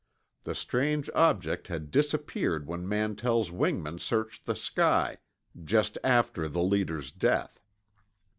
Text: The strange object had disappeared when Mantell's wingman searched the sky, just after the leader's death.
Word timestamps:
The 0.45 0.55
strange 0.55 1.11
object 1.13 1.67
had 1.67 1.91
disappeared 1.91 2.65
when 2.65 2.89
Mantell's 2.89 3.51
wingman 3.51 3.99
searched 3.99 4.47
the 4.47 4.55
sky, 4.55 5.19
just 5.63 5.95
after 6.03 6.49
the 6.49 6.63
leader's 6.63 7.11
death. 7.11 7.61